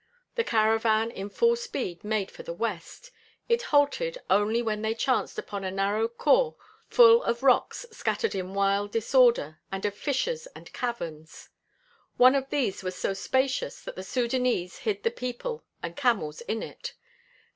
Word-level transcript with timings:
The 0.33 0.43
caravan 0.43 1.11
in 1.11 1.29
full 1.29 1.55
speed 1.55 2.03
made 2.03 2.31
for 2.31 2.41
the 2.41 2.55
west. 2.55 3.11
It 3.47 3.61
halted 3.69 4.17
only 4.31 4.59
when 4.63 4.81
they 4.81 4.95
chanced 4.95 5.37
upon 5.37 5.63
a 5.63 5.69
narrow 5.69 6.07
khor 6.07 6.55
full 6.87 7.21
of 7.21 7.43
rocks 7.43 7.85
scattered 7.91 8.33
in 8.33 8.55
wild 8.55 8.91
disorder, 8.91 9.59
and 9.71 9.85
of 9.85 9.93
fissures 9.93 10.47
and 10.55 10.73
caverns. 10.73 11.49
One 12.17 12.33
of 12.33 12.49
these 12.49 12.81
was 12.81 12.95
so 12.95 13.13
spacious 13.13 13.79
that 13.83 13.95
the 13.95 14.01
Sudânese 14.01 14.77
hid 14.79 15.03
the 15.03 15.11
people 15.11 15.65
and 15.83 15.95
camels 15.95 16.41
in 16.41 16.63
it. 16.63 16.95